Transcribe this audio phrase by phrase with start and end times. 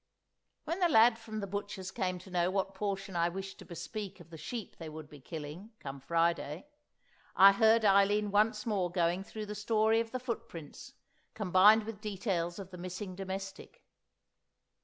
[0.63, 4.19] When the lad from the butcher's came to know what portion I wished to bespeak
[4.19, 6.65] of the sheep they would be killing, come Friday,
[7.35, 10.93] I heard Eileen once more going through the story of the footprints,
[11.35, 13.83] combined with details of the missing domestic.